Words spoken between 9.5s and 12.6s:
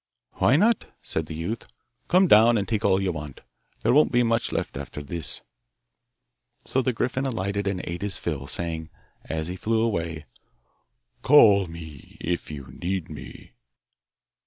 flew away, 'Call me if